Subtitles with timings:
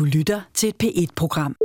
[0.00, 1.56] Du lytter til et P1-program.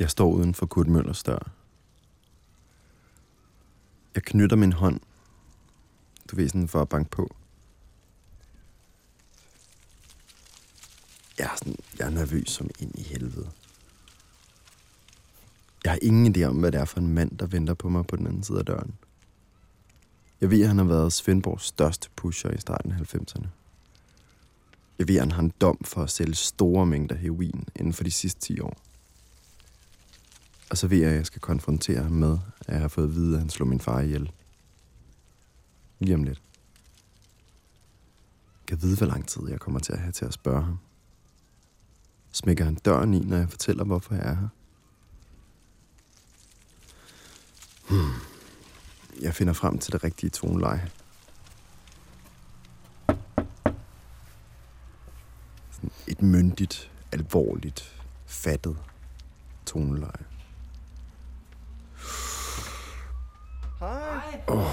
[0.00, 1.67] Jeg står uden for Kurt Møllers dør.
[4.18, 5.00] Jeg knytter min hånd.
[6.30, 7.34] Du ved sådan for at banke på.
[11.38, 13.50] Jeg er, sådan, jeg er nervøs som ind i helvede.
[15.84, 18.06] Jeg har ingen idé om, hvad det er for en mand, der venter på mig
[18.06, 18.94] på den anden side af døren.
[20.40, 23.46] Jeg ved, at han har været Svendborgs største pusher i starten af 90'erne.
[24.98, 28.04] Jeg ved, at han har en dom for at sælge store mængder heroin inden for
[28.04, 28.76] de sidste 10 år.
[30.70, 33.14] Og så ved jeg, at jeg skal konfrontere ham med, at jeg har fået at
[33.14, 34.32] vide, at han slog min far ihjel.
[35.98, 36.42] Lige om lidt.
[38.60, 40.78] Jeg kan vide, hvor lang tid jeg kommer til at have til at spørge ham.
[42.32, 44.48] Smækker han døren i, når jeg fortæller, hvorfor jeg er her?
[47.88, 48.12] Hmm.
[49.20, 50.90] Jeg finder frem til det rigtige toneleje.
[55.70, 58.76] Sådan et myndigt, alvorligt, fattet
[59.66, 60.37] toneleje.
[64.48, 64.56] Hej.
[64.56, 64.64] Oh,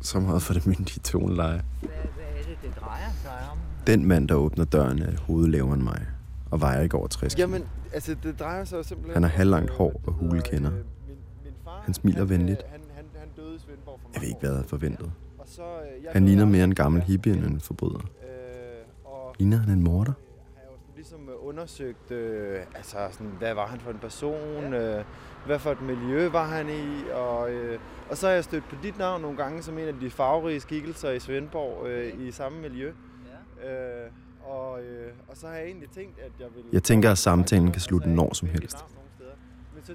[0.00, 1.62] så meget for det myndige toneleje.
[1.80, 3.58] Hvad, hvad er det, det drejer sig om?
[3.86, 6.06] Den mand, der åbner døren, er hovedet lavere end mig,
[6.50, 7.46] og vejer ikke over 60 kilo.
[7.48, 9.14] Jamen, altså, det drejer sig jo simpelthen...
[9.14, 10.72] Han har halvlangt hår og hulekender.
[10.72, 10.78] øh,
[11.82, 12.62] Han smiler venligt.
[12.74, 12.80] øh,
[13.84, 15.12] for Jeg ved ikke, hvad jeg havde forventet.
[15.38, 18.00] Og så, øh, jeg Han ligner mere en gammel hippie end en forbryder.
[19.04, 20.12] Og Ligner han en morder?
[20.56, 25.04] har jo ligesom undersøgt, øh, altså sådan, hvad var han for en person, øh,
[25.46, 27.78] hvad for et miljø var han i, og, øh,
[28.10, 30.60] og så har jeg stødt på dit navn nogle gange som en af de farverige
[30.60, 32.92] skikkelser i Svendborg øh, i samme miljø.
[33.62, 34.04] Ja.
[34.04, 34.10] Øh,
[34.44, 36.64] og, øh, og så har jeg egentlig tænkt, at jeg vil...
[36.72, 38.76] Jeg tænker, at samtalen kan slutte når som helst.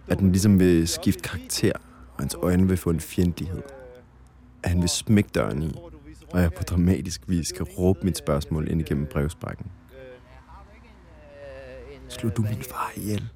[0.07, 1.71] At den ligesom vil skifte karakter,
[2.13, 3.61] og hans øjne vil få en fjendtlighed.
[4.63, 5.75] At han vil smække døren i,
[6.33, 9.65] og jeg på dramatisk vis kan råbe mit spørgsmål ind igennem brevsprækken.
[9.65, 9.97] Du
[11.91, 13.29] en, øh, Slog øh, du hvad min far ihjel?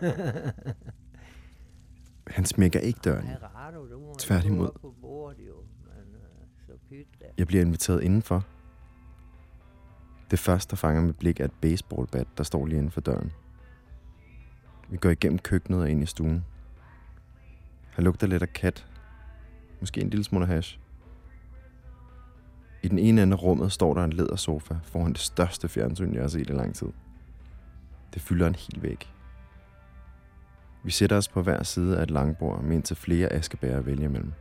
[2.26, 3.28] Han smækker ikke døren
[4.18, 4.68] Tværtimod.
[6.90, 7.28] øh.
[7.38, 8.44] Jeg bliver inviteret indenfor.
[10.30, 13.32] Det første, der fanger mit blik, er et baseballbat, der står lige inden for døren.
[14.88, 16.44] Vi går igennem køkkenet og ind i stuen.
[17.90, 18.86] Han lugter lidt af kat.
[19.80, 20.78] Måske en lille smule hash.
[22.82, 26.22] I den ene ende af rummet står der en lædersofa foran det største fjernsyn, jeg
[26.22, 26.88] har set i lang tid.
[28.14, 29.12] Det fylder en hel væg.
[30.86, 34.08] Vi sætter os på hver side af et langbord med indtil flere askebærer at vælge
[34.08, 34.32] mellem.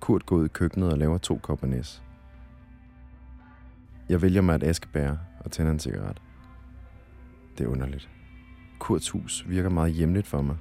[0.00, 2.02] Kurt går ud i køkkenet og laver to kopper næs.
[4.08, 6.22] Jeg vælger mig et askebær og tænder en cigaret.
[7.58, 8.08] Det er underligt.
[8.78, 10.56] Kurts hus virker meget hjemligt for mig,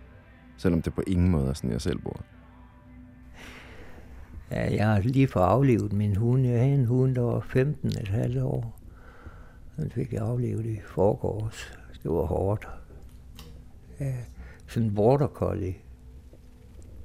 [0.57, 2.21] selvom det på ingen måde er sådan, jeg selv bor.
[4.51, 6.45] Ja, jeg har lige fået aflevet min hund.
[6.45, 8.79] Jeg havde en hund, der var 15 et halvt år.
[9.75, 11.77] Den fik jeg aflevet i forgårs.
[12.03, 12.67] Det var hårdt.
[13.99, 14.13] Ja,
[14.67, 15.75] sådan en border collie.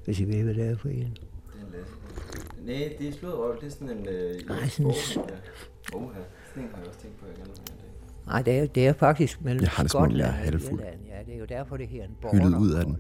[0.04, 1.16] Hvis I ved, hvad det er for en.
[2.66, 3.56] Nej, det er slået røv.
[3.60, 4.06] Det er sådan en...
[4.08, 5.24] Øh, Nej, sådan en s- Oha,
[6.54, 7.62] sådan en har jeg også tænkt på, jeg gerne vil
[8.26, 10.38] Nej, det er, det er faktisk mellem Jeg har det, som om jeg er Skotland
[10.38, 10.80] og halvfuld.
[10.80, 11.00] Irland.
[11.08, 12.96] Ja, det er jo derfor, det her en border ud af den.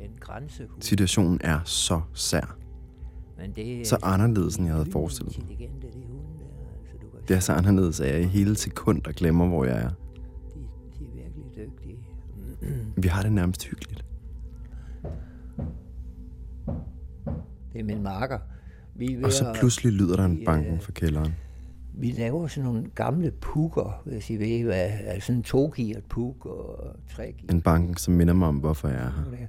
[0.00, 0.82] En grænsehund.
[0.82, 2.56] Situationen er så sær.
[3.38, 5.58] Men det Så anderledes, end jeg havde forestillet mig.
[5.58, 5.64] Der.
[5.66, 9.88] Altså, Det er så anderledes, at jeg i hele sekund og glemmer, hvor jeg er.
[9.90, 9.94] De,
[10.98, 11.98] de er virkelig dygtige.
[12.96, 13.95] Vi har det nærmest hyggeligt.
[17.76, 18.38] Det er min marker.
[18.94, 21.34] Vi er Og så at- pludselig lyder der en banken øh, fra kælderen.
[21.98, 26.46] Vi laver sådan nogle gamle pukker, hvis I ved, hvad er sådan en togearet puk
[26.46, 29.46] og tre En banken, som minder mig om, hvorfor jeg er her.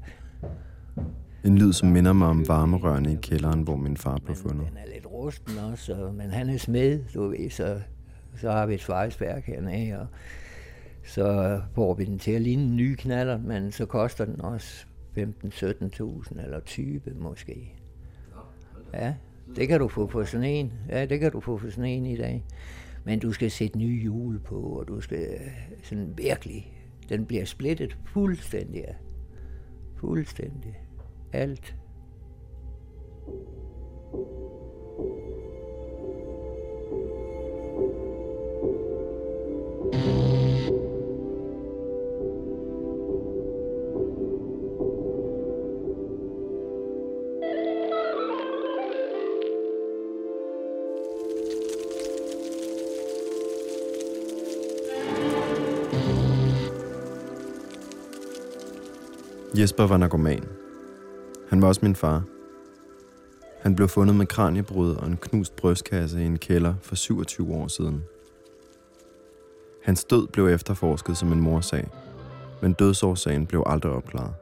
[1.46, 4.68] En lyd, som minder mig om varmerørene i kælderen, hvor min far blev fundet.
[4.70, 7.80] Den er lidt rusten også, og, men han er smed, du ved, så,
[8.38, 10.08] så har vi et svejsværk hernede, og
[11.06, 14.86] så får vi den til at ligne en ny knaller, men så koster den også
[15.18, 17.74] 15-17.000 eller 20 måske.
[18.94, 19.14] Ja,
[19.56, 20.74] det kan du få på sådan en.
[20.90, 22.46] Ja, det kan du få på sådan en i dag.
[23.04, 25.52] Men du skal sætte nye hjul på, og du skal øh,
[25.84, 26.74] sådan virkelig...
[27.10, 28.86] Den bliver splittet fuldstændig.
[29.96, 30.80] Fuldstændig.
[31.34, 31.77] Alt.
[59.58, 60.44] Jesper var narkoman.
[61.50, 62.24] Han var også min far.
[63.62, 67.68] Han blev fundet med kraniebrud og en knust brystkasse i en kælder for 27 år
[67.68, 68.04] siden.
[69.84, 71.90] Hans død blev efterforsket som en morsag,
[72.62, 74.34] men dødsårsagen blev aldrig opklaret.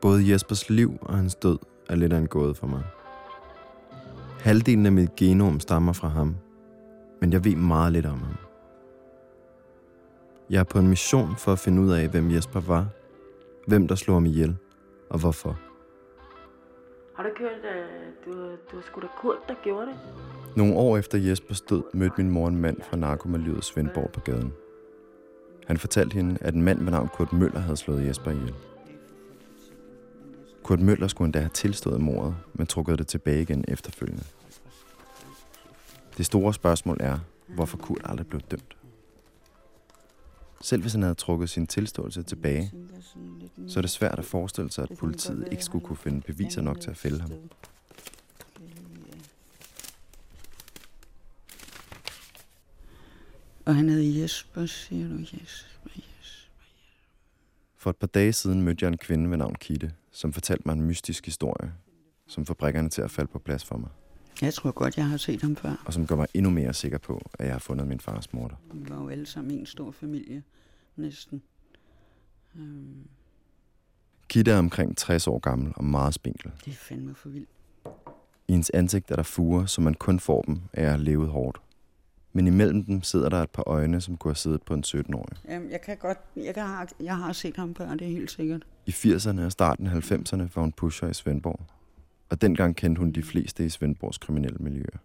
[0.00, 1.58] Både Jespers liv og hans død
[1.88, 2.82] er lidt af en gåde for mig.
[4.40, 6.36] Halvdelen af mit genom stammer fra ham,
[7.20, 8.36] men jeg ved meget lidt om ham.
[10.50, 12.86] Jeg er på en mission for at finde ud af, hvem Jesper var,
[13.66, 14.56] hvem der slog ham ihjel,
[15.10, 15.58] og hvorfor.
[17.16, 19.96] Har du kørt, uh, du, du var sgu da Kurt, der gjorde det?
[20.56, 24.52] Nogle år efter Jespers død mødte min mor en mand fra narkomiljøet Svendborg på gaden.
[25.66, 28.54] Han fortalte hende, at en mand med navn Kurt Møller havde slået Jesper ihjel.
[30.62, 34.24] Kurt Møller skulle endda have tilstået mordet, men trukket det tilbage igen efterfølgende.
[36.16, 38.76] Det store spørgsmål er, hvorfor Kurt aldrig blev dømt.
[40.60, 42.72] Selv hvis han havde trukket sin tilståelse tilbage,
[43.68, 46.80] så er det svært at forestille sig, at politiet ikke skulle kunne finde beviser nok
[46.80, 47.30] til at fælde ham.
[53.64, 55.18] Og han hed Jesper, siger du?
[55.18, 56.62] Jesper, Jesper.
[57.76, 60.72] For et par dage siden mødte jeg en kvinde ved navn Kitte, som fortalte mig
[60.72, 61.72] en mystisk historie,
[62.26, 63.90] som får brækkerne til at falde på plads for mig,
[64.42, 65.82] Jeg tror godt, jeg har set ham før.
[65.86, 68.56] og som gør mig endnu mere sikker på, at jeg har fundet min fars morter.
[68.72, 70.42] Vi var jo alle sammen en stor familie,
[70.96, 71.42] næsten.
[72.56, 73.06] Øhm,
[74.28, 76.50] Kitte er omkring 60 år gammel og meget spinkel.
[76.64, 77.48] det er fandme for vildt.
[78.48, 81.28] I hendes ansigt er der fuger, som man kun får dem af at have levet
[81.28, 81.60] hårdt.
[82.32, 85.38] Men imellem dem sidder der et par øjne, som kunne have siddet på en 17-årig.
[85.48, 86.64] Jamen, jeg kan godt, jeg, kan,
[87.00, 88.66] jeg har set ham før, det er helt sikkert.
[88.86, 91.60] I 80'erne og starten af 90'erne var hun pusher i Svendborg.
[92.28, 94.98] Og dengang kendte hun de fleste i Svendborgs kriminelle miljøer.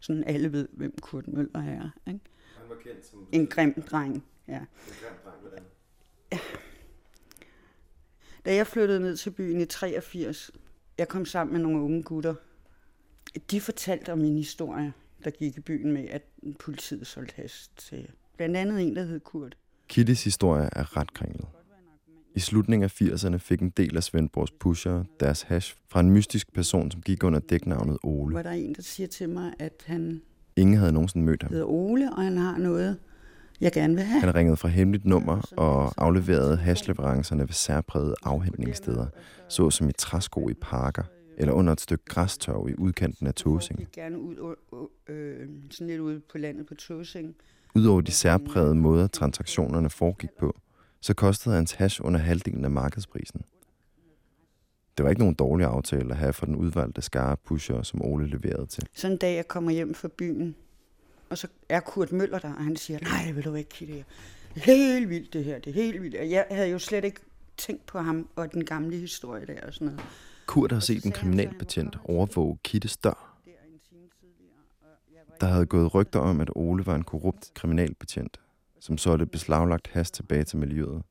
[0.00, 1.90] Sådan alle ved, hvem Kurt Møller er.
[2.06, 2.20] Ikke?
[2.58, 4.60] Han var kendt som En grim dreng, ja.
[8.44, 10.50] Da jeg flyttede ned til byen i 83,
[10.98, 12.34] jeg kom sammen med nogle unge gutter.
[13.50, 14.92] De fortalte om min historie,
[15.24, 16.22] der gik i byen med, at
[16.58, 19.56] politiet solgte hash til blandt andet en, der hed Kurt.
[19.88, 21.46] Kittes historie er ret kringlet.
[22.34, 26.52] I slutningen af 80'erne fik en del af Svendborgs pusher deres hash fra en mystisk
[26.52, 28.34] person, som gik under dæknavnet Ole.
[28.34, 30.22] Var der en, der siger til mig, at han
[30.56, 31.52] Ingen havde nogensinde mødt ham.
[31.52, 32.96] hedder Ole, og han har noget,
[33.60, 34.20] jeg gerne vil have.
[34.20, 39.06] Han ringede fra hemmeligt nummer og afleverede hashleverancerne ved særprægede afhentningssteder,
[39.48, 41.02] såsom i træsko i parker
[41.36, 43.78] eller under et stykke græstørv i udkanten af Tåsing.
[43.80, 44.54] Jeg gerne ud,
[45.08, 47.34] øh, sådan lidt ude på landet på Tåsing.
[47.74, 50.60] Udover de særprægede måder, transaktionerne foregik på,
[51.02, 53.44] så kostede hans hash under halvdelen af markedsprisen.
[54.96, 58.26] Det var ikke nogen dårlig aftale at have for den udvalgte skare pusher, som Ole
[58.26, 58.86] leverede til.
[58.94, 60.56] Sådan en dag, jeg kommer hjem fra byen,
[61.30, 64.04] og så er Kurt Møller der, og han siger, nej, vil du ikke, Kitte?
[64.54, 66.16] Det helt vildt det her, det er helt vildt.
[66.16, 67.20] Og jeg havde jo slet ikke
[67.56, 70.00] tænkt på ham og den gamle historie der og sådan noget.
[70.46, 73.38] Kurt har set en kriminalbetjent overvåge Kittes dør.
[75.40, 78.40] Der havde gået rygter om, at Ole var en korrupt kriminalbetjent,
[78.82, 81.02] som solgte beslaglagt has tilbage til miljøet.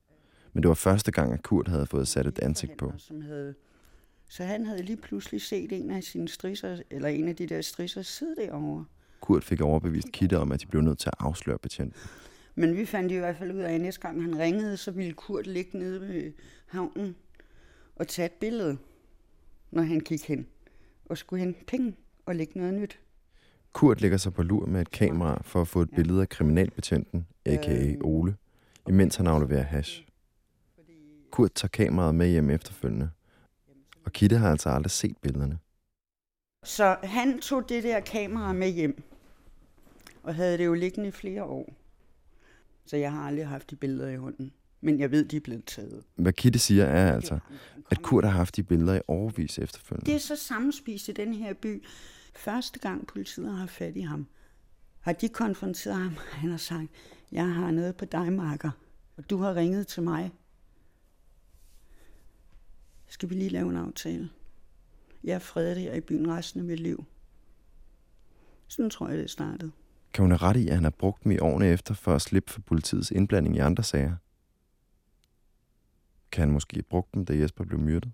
[0.52, 2.92] Men det var første gang, at Kurt havde fået sat et ansigt på.
[2.96, 3.54] Som havde,
[4.28, 7.60] så han havde lige pludselig set en af sine strisser, eller en af de der
[7.60, 8.84] strisser sidde derovre.
[9.20, 12.00] Kurt fik overbevist Kitte om, at de blev nødt til at afsløre betjenten.
[12.54, 15.12] Men vi fandt i hvert fald ud af, at næste gang han ringede, så ville
[15.12, 16.32] Kurt ligge nede ved
[16.66, 17.16] havnen
[17.96, 18.78] og tage et billede,
[19.70, 20.46] når han gik hen.
[21.04, 22.98] Og skulle hente penge og lægge noget nyt.
[23.72, 27.26] Kurt lægger sig på lur med et kamera for at få et billede af kriminalbetjenten,
[27.46, 27.94] a.k.a.
[28.00, 28.36] Ole,
[28.88, 30.04] imens han afleverer hash.
[31.30, 33.10] Kurt tager kameraet med hjem efterfølgende,
[34.04, 35.58] og Kitte har altså aldrig set billederne.
[36.64, 39.02] Så han tog det der kamera med hjem,
[40.22, 41.74] og havde det jo liggende i flere år.
[42.86, 44.52] Så jeg har aldrig haft de billeder i hånden.
[44.80, 46.02] Men jeg ved, de er blevet taget.
[46.16, 47.38] Hvad Kitte siger er altså,
[47.90, 50.06] at Kurt har haft de billeder i overvis efterfølgende.
[50.06, 51.84] Det er så sammenspist i den her by.
[52.34, 54.26] Første gang politiet har fat i ham,
[55.00, 56.16] har de konfronteret ham.
[56.32, 56.88] Han har sagt,
[57.32, 58.70] jeg har noget på dig, Marker,
[59.16, 60.32] og du har ringet til mig.
[63.06, 64.30] Skal vi lige lave en aftale?
[65.24, 67.04] Jeg er fredet her i byen resten af mit liv.
[68.68, 69.72] Sådan tror jeg, det startede.
[70.14, 72.22] Kan hun have ret i, at han har brugt dem i årene efter for at
[72.22, 74.16] slippe for politiets indblanding i andre sager?
[76.32, 78.10] Kan han måske have brugt dem, da Jesper blev myrdet?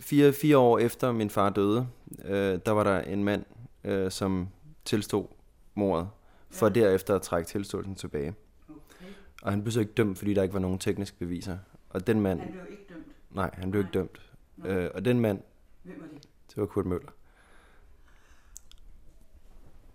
[0.00, 1.88] Fire, fire år efter min far døde,
[2.24, 3.44] øh, der var der en mand,
[3.84, 4.48] øh, som
[4.84, 5.26] tilstod
[5.74, 6.08] mordet,
[6.50, 6.72] for ja.
[6.72, 8.34] derefter at trække tilståelsen tilbage.
[8.68, 9.06] Okay.
[9.42, 11.58] Og han blev så ikke dømt, fordi der ikke var nogen tekniske beviser.
[11.90, 13.06] Og den mand, Han blev ikke dømt.
[13.30, 14.20] nej, han blev ikke dømt.
[14.64, 15.40] Øh, og den mand,
[15.82, 16.22] Hvem var det?
[16.48, 17.10] det var Kurt Møller.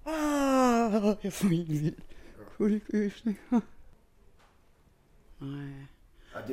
[0.05, 1.99] Ah, jeg får helt vildt
[2.57, 3.39] kuldegysning.
[5.39, 5.69] Nej.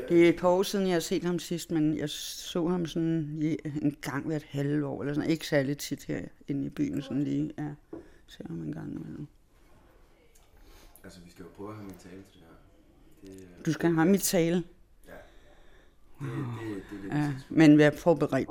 [0.08, 2.86] Det er et par år siden, jeg har set ham sidst, men jeg så ham
[2.86, 5.30] sådan i- en gang hvert halve år, eller sådan.
[5.30, 7.52] Ikke særlig tit her inde i byen, sådan lige.
[7.58, 7.68] Ja,
[8.26, 9.26] ser ham en gang imellem.
[11.04, 13.34] Altså, vi skal jo prøve at have min tale til det her.
[13.34, 14.64] Det, øh, Du skal have mit tale, det,
[16.20, 16.28] det,
[16.90, 18.48] det er lidt ja, men vær forberedt.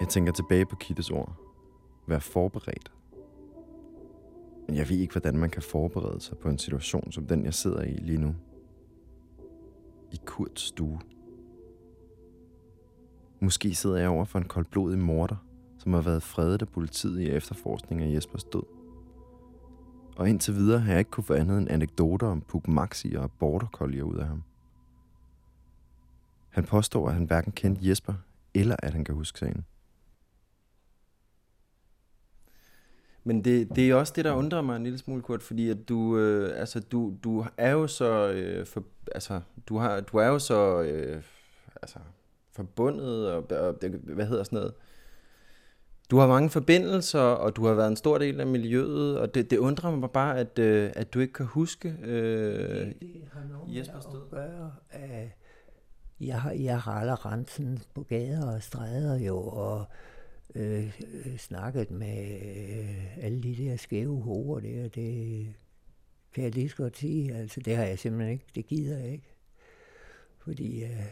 [0.00, 1.32] Jeg tænker tilbage på Kittes ord.
[2.06, 2.92] Vær forberedt.
[4.66, 7.54] Men jeg ved ikke, hvordan man kan forberede sig på en situation som den, jeg
[7.54, 8.34] sidder i lige nu.
[10.12, 11.00] I Kurts stue.
[13.40, 15.36] Måske sidder jeg over for en koldblodig morder,
[15.78, 18.62] som har været fredet af politiet i efterforskning af Jespers død.
[20.16, 23.30] Og indtil videre har jeg ikke kunne få andet end anekdoter om Puk Maxi og
[23.30, 24.42] border collier ud af ham.
[26.48, 28.14] Han påstår, at han hverken kendte Jesper,
[28.54, 29.64] eller at han kan huske sagen.
[33.24, 35.88] Men det, det er også det, der undrer mig en lille smule, Kurt, fordi at
[35.88, 40.26] du, øh, altså, du, du er jo så, øh, for, altså, du, har, du er
[40.26, 41.22] jo så, øh,
[41.82, 41.98] altså,
[42.52, 44.74] forbundet, og, og det, hvad hedder sådan noget,
[46.10, 49.50] du har mange forbindelser, og du har været en stor del af miljøet, og det,
[49.50, 52.94] det undrer mig bare, at, øh, at du ikke kan huske øh, det
[53.32, 54.30] har noget Jespers død.
[54.30, 55.28] gøre, at
[56.20, 59.84] jeg, har- jeg har aldrig rensen på gader og stræder jo, og
[60.54, 60.98] øh,
[61.38, 62.40] snakket med
[62.78, 65.54] øh, alle de der skæve hoveder der, det
[66.34, 67.34] kan jeg lige så godt sige.
[67.34, 69.28] Altså, det har jeg simpelthen ikke, det gider jeg ikke.
[70.38, 71.06] Fordi øh,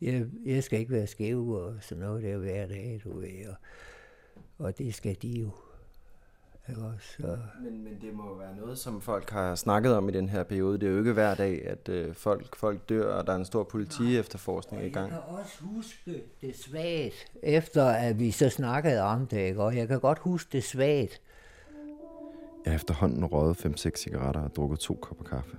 [0.00, 3.54] jeg, jeg skal ikke være skæv og sådan noget der hver dag, du ved, og,
[4.58, 5.50] og det skal de jo.
[6.68, 7.06] Ikke også?
[7.16, 10.28] Så, Men, men det må jo være noget, som folk har snakket om i den
[10.28, 10.78] her periode.
[10.78, 13.44] Det er jo ikke hver dag, at øh, folk, folk dør, og der er en
[13.44, 15.12] stor politi efterforskning i gang.
[15.12, 19.62] Jeg kan også huske det svagt, efter at vi så snakkede om det, ikke?
[19.62, 21.20] og jeg kan godt huske det svagt.
[22.64, 25.56] Jeg har efterhånden røget 5-6 cigaretter og drukket to kopper kaffe.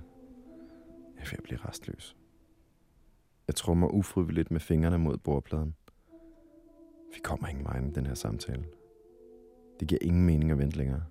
[1.16, 2.16] Jeg er ved at blive restløs.
[3.46, 5.74] Jeg trummer ufrivilligt med fingrene mod bordpladen.
[7.14, 8.64] Vi kommer ingen vej i den her samtale.
[9.80, 11.02] Det giver ingen mening at vente længere.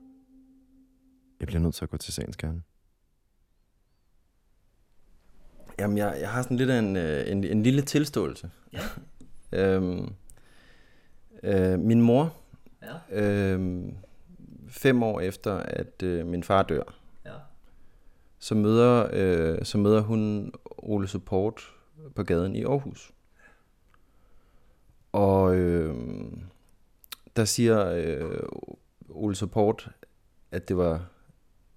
[1.40, 2.62] Jeg bliver nødt til at gå til sagens kerne.
[5.80, 8.50] Jamen, jeg, jeg har sådan lidt af en, øh, en, en lille tilståelse.
[8.74, 8.80] Ja.
[9.76, 10.14] øhm,
[11.44, 12.36] øh, min mor,
[12.82, 13.22] Ja.
[13.22, 13.96] øhm,
[14.70, 16.84] fem år efter, at øh, min far dør,
[17.26, 17.34] Ja.
[18.40, 21.62] så møder, øh, så møder hun Ole Support
[22.16, 23.12] på gaden i Aarhus.
[25.12, 25.96] Og øh,
[27.38, 28.40] der siger øh,
[29.10, 29.92] Ole Support,
[30.52, 31.08] at det var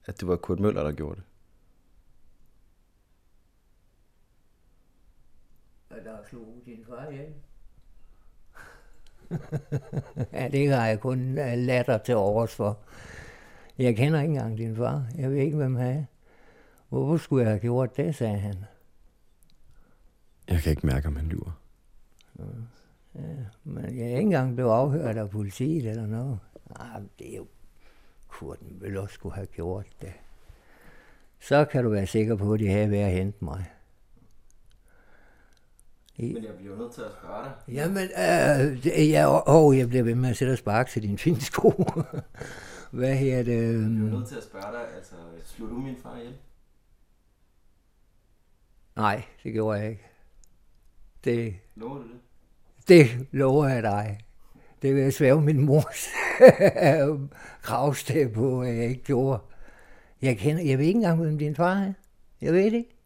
[0.05, 1.25] at det var Kurt Møller, der gjorde det.
[5.91, 7.11] Og der slog din far
[10.33, 12.79] ja, det har jeg kun øh, latter til overs for.
[13.79, 15.07] Jeg kender ikke engang din far.
[15.17, 16.05] Jeg ved ikke, hvem han er.
[16.89, 18.65] Hvorfor skulle jeg have gjort det, sagde han.
[20.49, 21.61] Jeg kan ikke mærke, om han lyver.
[23.65, 26.39] Men jeg er ikke engang blevet afhørt af politiet eller noget.
[26.79, 27.47] Nej, det er jo
[28.29, 30.13] Kurt Møller skulle have gjort det.
[31.41, 33.71] Så kan du være sikker på, at de havde været at hente mig.
[36.17, 37.75] I, Men jeg bliver nødt til at spørge dig.
[37.75, 41.19] Jamen, øh, det- jeg, åh, jeg bliver ved med at sætte og sparke til din
[41.19, 41.71] fine sko.
[42.91, 43.53] Hvad her det?
[43.53, 45.15] Jeg øhm, bliver nødt til at spørge dig, altså,
[45.45, 46.35] slog du min far ihjel?
[48.97, 50.07] Nej, det gjorde jeg ikke.
[51.25, 52.21] Det, Lover du det?
[52.89, 54.19] Det lover jeg dig.
[54.83, 56.09] Det vil jeg svæve min mors
[57.63, 59.41] gravsted på, at jeg ikke gjorde.
[60.23, 61.93] Jeg, kender, jeg ved ikke engang, hvem din far er.
[62.41, 62.97] Jeg ved det ikke.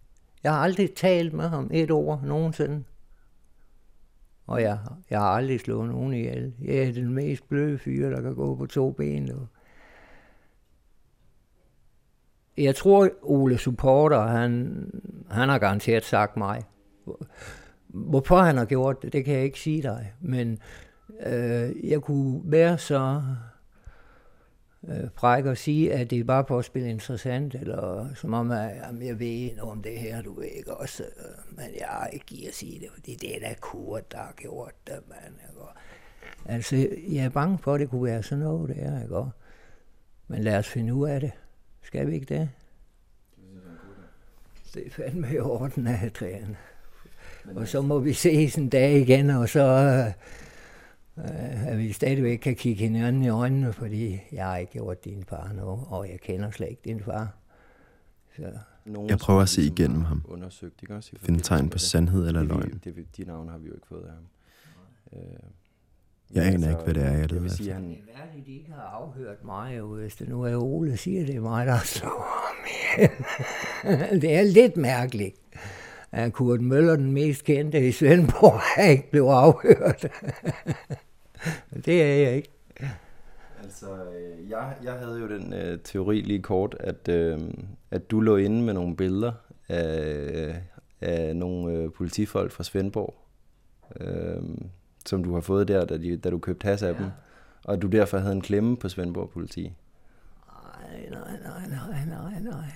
[0.45, 2.85] Jeg har aldrig talt med ham et ord nogensinde.
[4.47, 4.79] Og jeg,
[5.11, 6.55] jeg har aldrig slået nogen ihjel.
[6.65, 9.31] Jeg er den mest bløde fyr, der kan gå på to ben.
[9.31, 9.49] Og
[12.57, 14.85] jeg tror, Ole Supporter, han,
[15.31, 16.63] han har garanteret sagt mig.
[17.95, 20.13] Hvorfor han har gjort det, det kan jeg ikke sige dig.
[20.21, 20.59] Men
[21.27, 23.23] øh, jeg kunne være så
[24.89, 28.51] øh, fræk at sige, at det er bare for at spille interessant, eller som om,
[28.51, 31.03] at jamen, jeg ved noget om det her, du ved ikke også.
[31.03, 34.19] øh, Men jeg har ikke givet at sige det, fordi det er da Kurt, der
[34.19, 35.35] har gjort det, mand.
[35.51, 35.61] Ikke?
[35.61, 35.69] Og,
[36.47, 36.77] Altså,
[37.09, 39.17] jeg er bange for, at det kunne være sådan noget der, ikke?
[39.17, 39.31] Og,
[40.29, 41.33] men lad os finde ud af det.
[41.83, 42.51] Skal vi ikke det?
[44.75, 46.57] Det er fandme i orden, Adrian.
[47.57, 49.63] Og så må vi ses en dag igen, og så
[51.19, 55.25] øh, at vi stadigvæk kan kigge hinanden i øjnene, fordi jeg har ikke gjort din
[55.29, 57.35] far noget, og jeg kender slet ikke din far.
[58.37, 58.43] Så
[58.87, 60.23] Nogen, Jeg prøver at se ligesom igennem ham.
[60.29, 61.11] Undersøgt, ikke også?
[61.21, 61.81] Finde tegn på det.
[61.81, 62.81] sandhed eller det, løgn.
[62.85, 64.25] Det, vi- de navne har vi jo ikke fået af ham.
[65.13, 65.39] Øh,
[66.35, 67.75] Jeg aner ikke, hvad det er, jeg jeg leder vil sige, efter.
[67.81, 70.97] han, Det er værdigt, de ikke har afhørt mig, jo, hvis det nu er Ole,
[70.97, 72.13] siger det er mig, der slået
[73.85, 75.37] ham det er lidt mærkeligt,
[76.15, 80.07] at Kurt Møller, den mest kendte i Svendborg, ikke blev afhørt.
[81.87, 82.51] det er jeg ikke.
[83.63, 87.41] Altså, øh, jeg, jeg havde jo den øh, teori lige kort, at, øh,
[87.91, 89.33] at du lå inde med nogle billeder
[89.69, 90.63] af,
[91.01, 93.15] af nogle øh, politifolk fra Svendborg,
[94.01, 94.43] øh,
[95.07, 96.99] som du har fået der, da, de, da du købte has af ja.
[96.99, 97.07] dem,
[97.65, 99.63] og at du derfor havde en klemme på Svendborg politi.
[99.63, 102.71] Nej, nej, nej, nej, nej, nej.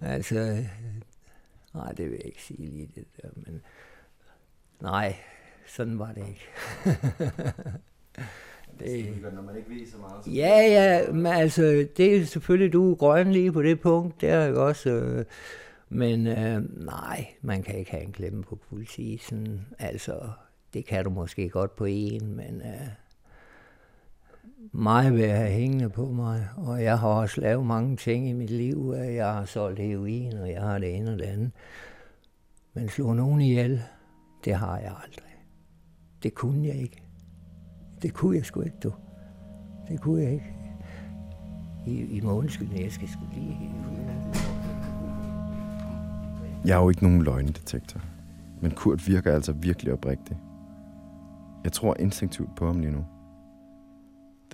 [0.00, 0.64] Altså,
[1.76, 3.62] nej, det vil jeg ikke sige lige det der, men
[4.80, 5.16] nej,
[5.66, 6.46] sådan var det ikke.
[8.78, 10.30] det, Når man ikke ved så meget, så...
[10.30, 14.34] Ja, ja, men altså, det er selvfølgelig, du er grøn lige på det punkt, der
[14.34, 15.24] er jo også, øh,
[15.88, 19.32] men øh, nej, man kan ikke have en klemme på politiet,
[19.78, 20.30] altså,
[20.74, 22.88] det kan du måske godt på en, men øh,
[24.72, 28.32] meget ved at have hængende på mig, og jeg har også lavet mange ting i
[28.32, 31.50] mit liv, at jeg har solgt heroin, og jeg har det ene og det andet,
[32.74, 33.82] men slå nogen ihjel,
[34.44, 35.36] det har jeg aldrig.
[36.22, 37.02] Det kunne jeg ikke.
[38.02, 38.92] Det kunne jeg sgu ikke, du.
[39.88, 40.54] Det kunne jeg ikke.
[41.86, 43.74] I, I må undskylde, jeg skal sgu lige...
[46.64, 48.00] Jeg er jo ikke nogen løgndetektor.
[48.60, 50.36] Men Kurt virker altså virkelig oprigtig.
[51.64, 53.04] Jeg tror instinktivt på ham lige nu.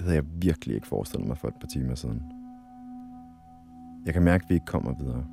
[0.02, 2.23] Det havde jeg virkelig ikke forestillet mig for et par timer siden.
[4.06, 5.25] Jeg kan mærke, at vi ikke kommer videre.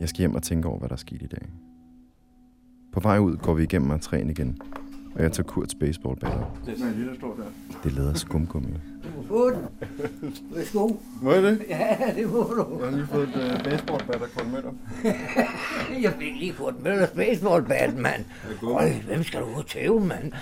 [0.00, 1.48] Jeg skal hjem og tænke over, hvad der er sket i dag.
[2.92, 4.58] På vej ud går vi igennem entréen igen,
[5.14, 6.60] og jeg tager Kurts baseballbatter.
[6.66, 7.78] Det er lille stor der.
[7.84, 8.72] Det leder skumgummi.
[9.04, 9.66] Du må få den.
[10.54, 10.88] Værsgo.
[11.22, 11.62] Må jeg det?
[11.68, 12.78] Ja, det må du.
[12.80, 14.72] Jeg har lige fået et uh, baseballbat af Kurt Møller.
[16.04, 18.24] Jeg fik lige Kurt Møllers baseballbat, mand.
[18.62, 20.32] Øj, hvem skal du tæve, mand?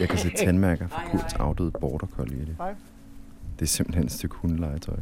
[0.00, 2.56] Jeg kan se tandmærker fra Kurts afdøde border collie i det.
[3.58, 4.96] Det er simpelthen et stykke hundelegetøj.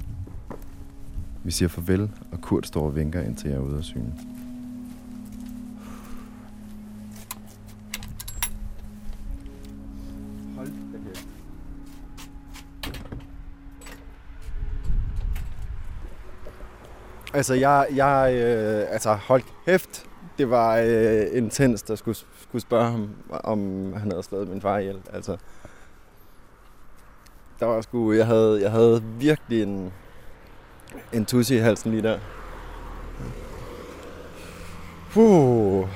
[1.45, 4.15] Vi siger farvel, og Kurt står og vinker, indtil jeg er ude af syne.
[17.35, 20.07] Altså, jeg, jeg øh, altså, hold kæft,
[20.39, 24.79] det var øh, intenst at skulle, skulle spørge ham, om han havde slået min far
[24.79, 25.01] ihjel.
[25.13, 25.37] Altså,
[27.61, 29.93] der var sgu, jeg havde, jeg havde virkelig en,
[31.13, 32.19] en tusse i halsen lige der.
[35.13, 35.89] Puh.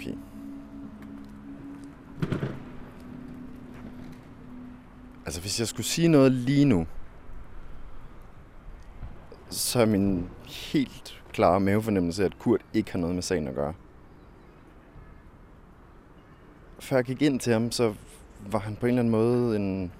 [0.00, 0.14] Okay.
[5.24, 6.86] Altså, hvis jeg skulle sige noget lige nu,
[9.50, 13.74] så er min helt klare mavefornemmelse, at Kurt ikke har noget med sagen at gøre.
[16.78, 17.94] Før jeg gik ind til ham, så
[18.50, 19.92] var han på en eller anden måde en,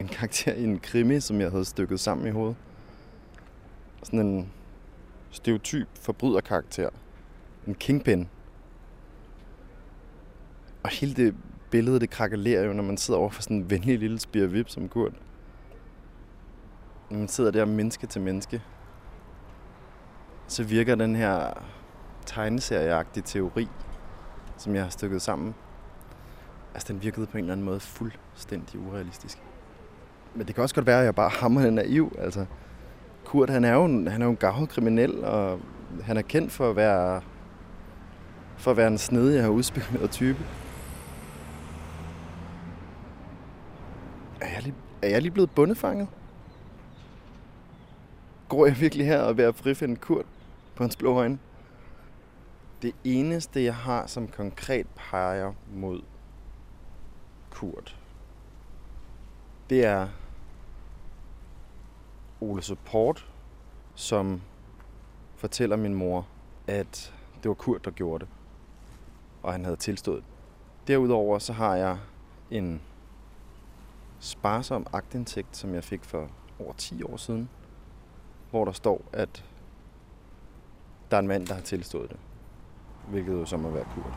[0.00, 2.56] en karakter i en krimi, som jeg havde stykket sammen i hovedet.
[4.02, 4.52] Sådan en
[5.30, 6.88] stereotyp forbryderkarakter.
[7.66, 8.28] En kingpin.
[10.84, 11.34] Og hele det
[11.70, 14.88] billede, det krakalerer jo, når man sidder over for sådan en venlig lille spirvip som
[14.88, 15.12] Kurt.
[17.10, 18.62] Når man sidder der menneske til menneske,
[20.46, 21.52] så virker den her
[22.26, 23.68] tegneserieagtige teori,
[24.56, 25.54] som jeg har stykket sammen,
[26.74, 29.38] altså den virkede på en eller anden måde fuldstændig urealistisk.
[30.34, 32.16] Men det kan også godt være, at jeg bare hammer naiv.
[32.18, 32.46] Altså,
[33.24, 35.60] Kurt, han er jo en, han er jo en gavet kriminel, og
[36.02, 37.20] han er kendt for at være,
[38.56, 40.38] for at være en snedig og udspekuleret type.
[45.04, 46.08] Er jeg, lige, er lige blevet bundefanget?
[48.48, 50.26] Går jeg virkelig her og ved at frifinde Kurt
[50.74, 51.38] på hans blå øjne?
[52.82, 56.02] Det eneste, jeg har, som konkret peger mod
[57.50, 57.96] Kurt,
[59.70, 60.08] det er
[62.40, 63.30] Ole Support,
[63.94, 64.42] som
[65.36, 66.26] fortæller min mor,
[66.66, 68.32] at det var Kurt, der gjorde det,
[69.42, 70.24] og han havde tilstået.
[70.86, 71.98] Derudover så har jeg
[72.50, 72.80] en
[74.24, 76.28] sparsom agtindsigt, som jeg fik for
[76.60, 77.48] over 10 år siden,
[78.50, 79.44] hvor der står, at
[81.10, 82.16] der er en mand, der har tilstået det,
[83.08, 84.14] hvilket jo så må være Kurt.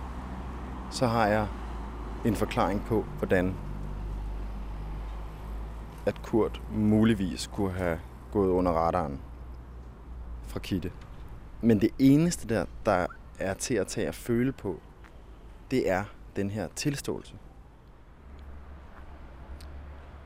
[0.92, 1.48] så har jeg
[2.26, 3.56] en forklaring på, hvordan
[6.06, 8.00] at Kurt muligvis kunne have
[8.32, 9.22] gået under radaren
[10.48, 10.92] fra Kitte.
[11.62, 13.06] Men det eneste der, der
[13.40, 14.80] er til at tage at føle på,
[15.72, 16.04] det er
[16.36, 17.36] den her tilståelse.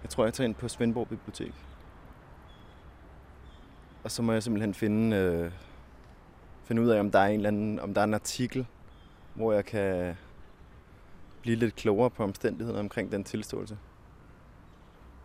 [0.04, 1.54] Jeg tror, jeg tager ind på Svendborg Bibliotek.
[4.04, 5.52] Og så må jeg simpelthen finde, øh,
[6.64, 8.68] finde ud af, om der er en eller anden, om der er en artikel,
[9.34, 10.16] hvor jeg kan
[11.42, 13.78] blive lidt klogere på omstændighederne omkring den tilståelse.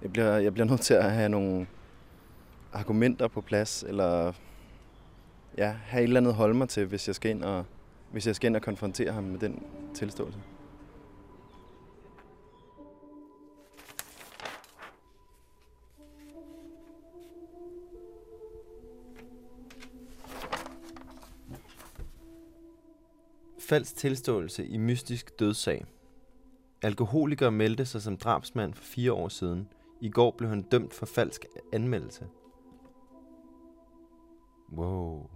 [0.03, 1.67] Jeg bliver, jeg bliver nødt til at have nogle
[2.73, 4.33] argumenter på plads, eller
[5.59, 7.65] ja, have et eller andet holde mig til, hvis jeg skal ind og,
[8.13, 9.63] hvis jeg skal ind og konfrontere ham med den
[9.95, 10.39] tilståelse.
[23.69, 25.85] Falsk tilståelse i mystisk dødssag.
[26.83, 29.69] Alkoholiker meldte sig som drabsmand for fire år siden.
[30.01, 32.27] I går blev han dømt for falsk anmeldelse.
[34.73, 35.31] Wow.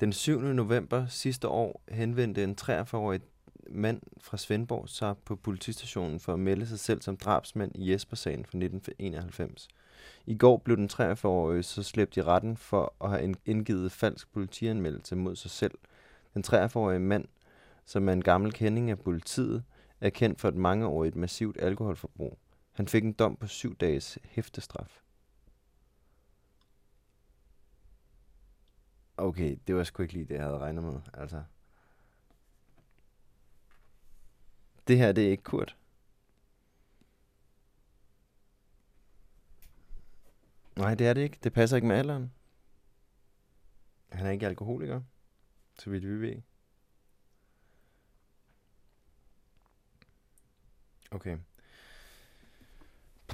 [0.00, 0.40] Den 7.
[0.40, 3.20] november sidste år henvendte en 43-årig
[3.70, 8.44] mand fra Svendborg sig på politistationen for at melde sig selv som drabsmand i Jespersagen
[8.44, 9.68] fra 1991.
[10.26, 15.16] I går blev den 43-årige så slæbt i retten for at have indgivet falsk politianmeldelse
[15.16, 15.74] mod sig selv.
[16.36, 17.28] Den 43-årige mand,
[17.84, 19.64] som er en gammel kending af politiet,
[20.00, 22.38] er kendt for et mangeårigt massivt alkoholforbrug.
[22.72, 25.02] Han fik en dom på syv dages hæftestraf.
[29.16, 31.00] Okay, det var sgu ikke lige det, jeg havde regnet med.
[31.14, 31.42] Altså.
[34.88, 35.76] Det her, det er ikke Kurt.
[40.76, 41.38] Nej, det er det ikke.
[41.44, 42.32] Det passer ikke med alderen.
[44.08, 45.02] Han er ikke alkoholiker,
[45.78, 46.42] så vidt vi ved.
[51.10, 51.38] Okay.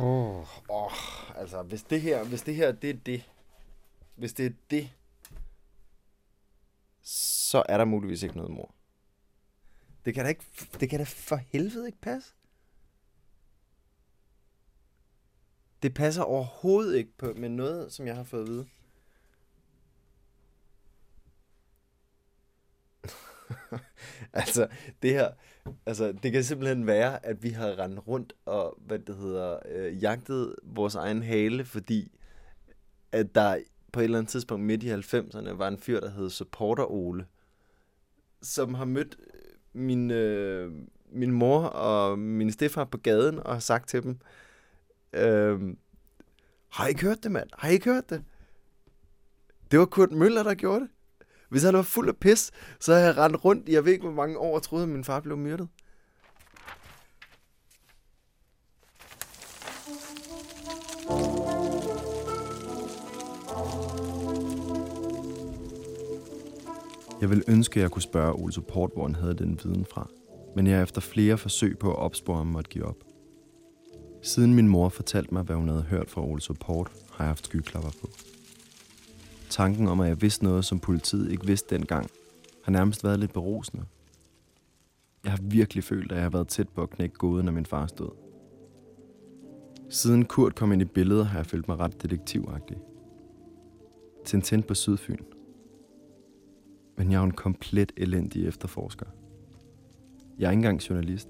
[0.00, 0.92] Åh, oh,
[1.40, 3.30] altså, hvis det her, hvis det her, det er det,
[4.14, 4.90] hvis det er det,
[7.02, 8.74] så er der muligvis ikke noget mor.
[10.04, 10.44] Det kan da ikke,
[10.80, 12.34] det kan da for helvede ikke passe.
[15.82, 18.68] Det passer overhovedet ikke på, med noget, som jeg har fået at vide.
[24.32, 24.66] altså,
[25.02, 25.28] det her,
[25.86, 30.02] altså, det kan simpelthen være, at vi har rendt rundt og, hvad det hedder, øh,
[30.02, 32.12] jagtet vores egen hale, fordi
[33.12, 33.58] at der
[33.92, 37.26] på et eller andet tidspunkt midt i 90'erne var en fyr, der hed Supporter Ole,
[38.42, 40.72] som har mødt øh, min, øh,
[41.12, 44.18] min mor og min stefar på gaden og har sagt til dem,
[45.12, 45.60] øh,
[46.68, 47.48] har I ikke hørt det, mand?
[47.52, 48.24] Har I ikke hørt det?
[49.70, 50.88] Det var Kurt Møller, der gjorde det.
[51.52, 54.04] Hvis han var fuld af pis, så havde jeg rendt rundt i jeg ved ikke
[54.04, 55.68] hvor mange år og troede, at min far blev myrdet.
[67.20, 70.08] Jeg vil ønske, at jeg kunne spørge Ole Support, hvor han havde den viden fra.
[70.56, 72.96] Men jeg efter flere forsøg på at opspore ham måtte give op.
[74.22, 77.44] Siden min mor fortalte mig, hvad hun havde hørt fra Ole Support, har jeg haft
[77.44, 78.08] skyklapper på.
[79.52, 82.10] Tanken om, at jeg vidste noget, som politiet ikke vidste dengang,
[82.64, 83.84] har nærmest været lidt berusende.
[85.24, 87.66] Jeg har virkelig følt, at jeg har været tæt på at knække gåden af min
[87.66, 88.10] far stod.
[89.88, 92.76] Siden Kurt kom ind i billedet, har jeg følt mig ret detektivagtig.
[94.24, 95.24] Tintin på Sydfyn.
[96.96, 99.06] Men jeg er en komplet elendig efterforsker.
[100.38, 101.28] Jeg er ikke engang journalist.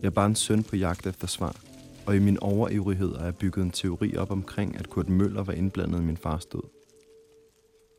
[0.00, 1.56] Jeg er bare en søn på jagt efter svar,
[2.06, 5.52] og i min overivrighed har jeg bygget en teori op omkring, at Kurt Møller var
[5.52, 6.62] indblandet i min fars død.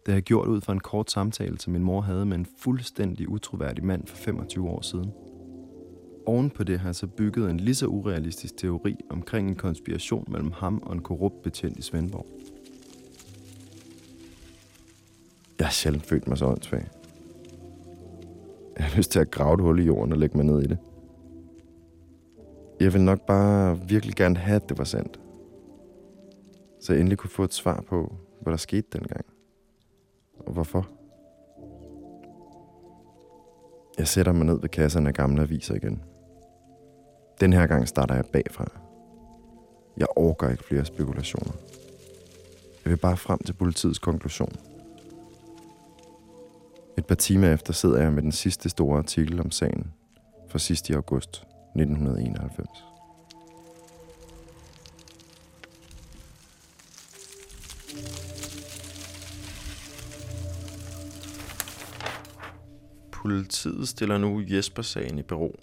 [0.05, 2.47] Det har jeg gjort ud fra en kort samtale, som min mor havde med en
[2.59, 5.11] fuldstændig utroværdig mand for 25 år siden.
[6.25, 10.27] Oven på det har jeg så bygget en lige så urealistisk teori omkring en konspiration
[10.31, 12.25] mellem ham og en korrupt betjent i Svendborg.
[15.59, 16.87] Jeg har sjældent følt mig så åndssvag.
[18.77, 20.67] Jeg har lyst til at grave et hul i jorden og lægge mig ned i
[20.67, 20.77] det.
[22.81, 25.19] Jeg vil nok bare virkelig gerne have, at det var sandt.
[26.79, 29.25] Så jeg endelig kunne få et svar på, hvad der skete dengang.
[30.39, 30.89] Og hvorfor.
[33.97, 36.03] Jeg sætter mig ned ved kasserne af gamle aviser igen.
[37.39, 38.65] Den her gang starter jeg bagfra.
[39.97, 41.53] Jeg overgår ikke flere spekulationer.
[42.85, 44.53] Jeg vil bare frem til politiets konklusion.
[46.97, 49.93] Et par timer efter sidder jeg med den sidste store artikel om sagen
[50.49, 52.67] fra sidst i august 1991.
[63.11, 65.59] Politiet stiller nu Jesper-sagen i bero.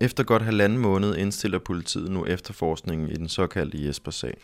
[0.00, 4.36] Efter godt halvanden måned indstiller politiet nu efterforskningen i den såkaldte Jesper-sag.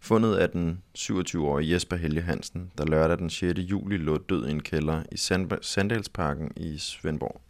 [0.00, 3.58] Fundet af den 27-årige Jesper Helge Hansen, der lørdag den 6.
[3.58, 7.40] juli lå død i en kælder i Sand- Sandalsparken i Svendborg.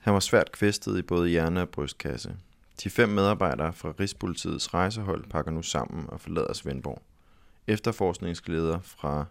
[0.00, 2.36] Han var svært kvæstet i både hjerne og brystkasse.
[2.84, 7.02] De fem medarbejdere fra Rigspolitiets rejsehold pakker nu sammen og forlader Svendborg.
[7.66, 9.24] Efterforskningsleder fra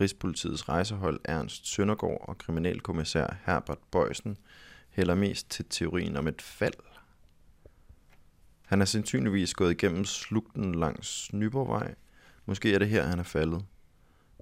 [0.00, 4.36] Rigspolitiets rejsehold Ernst Søndergaard og kriminalkommissær Herbert Bøjsen
[4.90, 6.74] hælder mest til teorien om et fald.
[8.66, 11.94] Han er sandsynligvis gået igennem slugten langs Nyborgvej.
[12.46, 13.64] Måske er det her, han er faldet.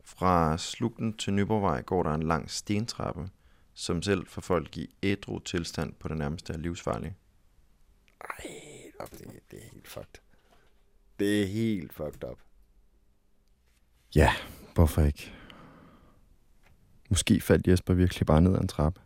[0.04, 3.28] Fra slugten til Nyborgvej går der en lang stentrappe,
[3.74, 7.16] som selv for folk i ædru tilstand på det nærmeste er livsfarlig.
[8.20, 8.50] Ej,
[9.10, 10.20] det, det er helt fucked.
[11.18, 12.38] Det er helt fucked up.
[14.14, 14.32] Ja,
[14.74, 15.32] hvorfor ikke?
[17.10, 19.00] Måske faldt Jesper virkelig bare ned ad en trappe.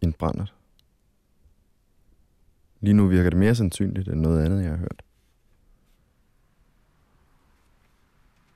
[0.00, 0.54] En brændert.
[2.80, 5.02] Lige nu virker det mere sandsynligt end noget andet, jeg har hørt.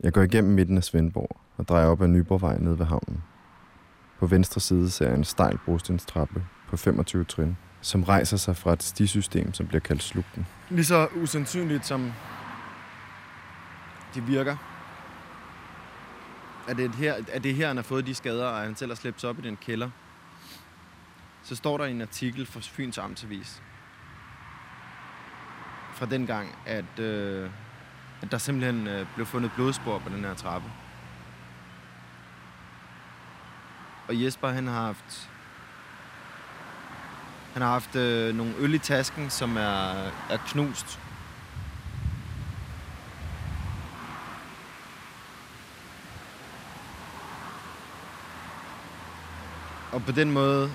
[0.00, 3.22] Jeg går igennem midten af Svendborg og drejer op ad Nyborgvej ned ved havnen.
[4.18, 8.72] På venstre side ser jeg en stejl brostenstrappe på 25 trin, som rejser sig fra
[8.72, 10.46] et stisystem, som bliver kaldt slugten.
[10.70, 12.12] Lige så usandsynligt som
[14.14, 14.57] det virker.
[16.68, 18.96] Er det, her, er det her, han har fået de skader, og han selv har
[18.96, 19.90] slæbt sig op i den kælder?
[21.42, 23.62] Så står der en artikel fra Fyns Amtsavis,
[25.94, 27.50] fra den gang, at, øh,
[28.22, 30.70] at der simpelthen øh, blev fundet blodspor på den her trappe.
[34.08, 35.30] Og Jesper, han har haft
[37.52, 41.00] han har haft øh, nogle øl i tasken, som er, er knust.
[49.92, 50.70] Og på den måde,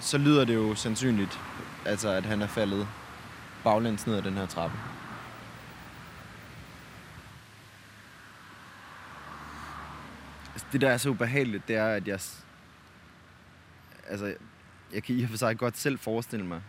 [0.00, 1.40] så lyder det jo sandsynligt,
[1.84, 2.88] altså at han er faldet
[3.64, 4.76] baglæns ned ad den her trappe.
[10.52, 12.20] Altså, det, der er så ubehageligt, det er, at jeg...
[14.08, 14.34] Altså,
[14.92, 16.60] jeg kan i og for sig godt selv forestille mig.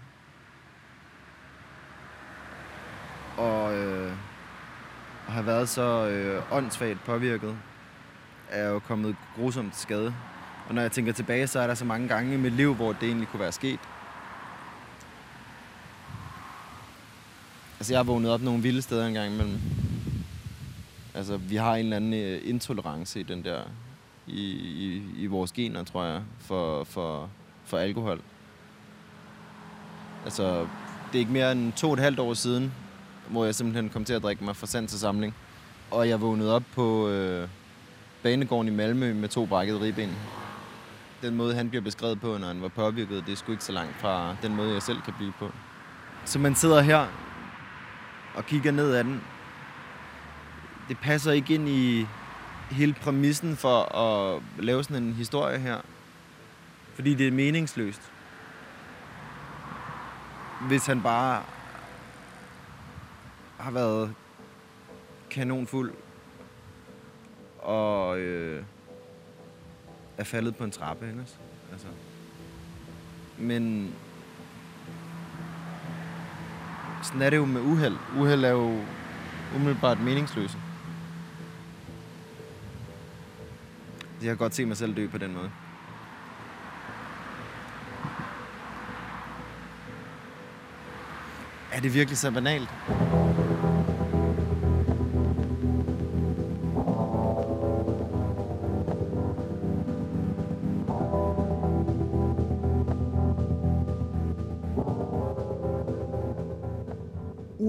[3.37, 4.11] Og øh,
[5.25, 7.57] har have været så øh, åndssvagt påvirket,
[8.49, 10.15] er jo kommet grusomt til skade.
[10.67, 12.93] Og når jeg tænker tilbage, så er der så mange gange i mit liv, hvor
[12.93, 13.79] det egentlig kunne være sket.
[17.79, 19.59] Altså, jeg har vågnet op nogle vilde steder engang imellem.
[21.13, 23.61] Altså, vi har en eller anden øh, intolerance i den der,
[24.27, 27.29] i, i, i vores gener, tror jeg, for, for,
[27.65, 28.21] for alkohol.
[30.23, 30.59] Altså,
[31.11, 32.73] det er ikke mere end to og et halvt år siden,
[33.29, 35.35] hvor jeg simpelthen kom til at drikke mig fra sand til samling.
[35.91, 37.47] Og jeg vågnede op på øh,
[38.23, 40.15] banegården i Malmø med to brækkede ribben.
[41.21, 43.71] Den måde, han bliver beskrevet på, når han var påvirket, det er sgu ikke så
[43.71, 45.51] langt fra den måde, jeg selv kan blive på.
[46.25, 47.07] Så man sidder her
[48.35, 49.21] og kigger ned ad den.
[50.87, 52.07] Det passer ikke ind i
[52.71, 55.81] hele præmissen for at lave sådan en historie her.
[56.93, 58.11] Fordi det er meningsløst.
[60.67, 61.43] Hvis han bare
[63.57, 64.13] har været
[65.29, 65.93] kanonfuld
[67.59, 68.63] og øh,
[70.17, 71.35] er faldet på en trappe, også?
[71.71, 71.87] Altså.
[73.37, 73.93] Men
[77.03, 77.95] sådan er det jo med uheld.
[78.17, 78.79] Uheld er jo
[79.55, 80.57] umiddelbart meningsløse.
[84.21, 85.51] Jeg kan godt se mig selv dø på den måde.
[91.73, 92.69] Er det virkelig så banalt?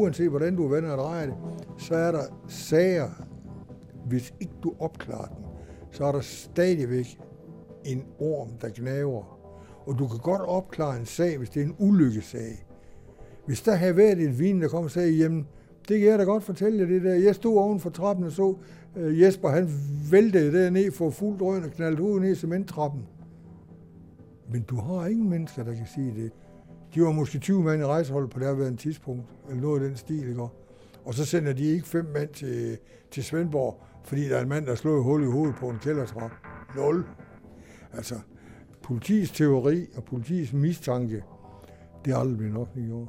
[0.06, 1.35] uanset hvordan du vender og drejer det,
[1.78, 3.11] så er der sager,
[4.04, 5.45] hvis ikke du opklarer dem,
[5.96, 7.18] så er der stadigvæk
[7.85, 9.38] en orm, der gnaver.
[9.87, 12.66] Og du kan godt opklare en sag, hvis det er en ulykkesag.
[13.46, 15.46] Hvis der havde været et vin, der kom og sagde, jamen,
[15.88, 17.14] det kan jeg da godt fortælle jer det der.
[17.14, 18.56] Jeg stod oven for trappen og så
[18.96, 19.68] uh, Jesper, han
[20.11, 23.02] væltede derned for fuld drøn og knaldte hovedet ned i cementtrappen.
[24.52, 26.32] Men du har ingen mennesker, der kan sige det.
[26.94, 29.96] De var måske 20 mand i rejsehold på det her tidspunkt, eller noget af den
[29.96, 30.42] stil, ikke?
[31.04, 32.78] Og så sender de ikke fem mand til,
[33.11, 36.31] til Svendborg, fordi der er en mand, der slår hul i hovedet på en kældertrap.
[36.77, 37.05] Nul.
[37.92, 38.14] Altså,
[38.83, 41.23] politiets teori og politiets mistanke,
[42.05, 43.09] det er aldrig blevet offentliggjort.